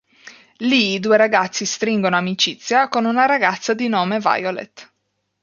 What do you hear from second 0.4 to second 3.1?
Lì i due ragazzi stringono amicizia con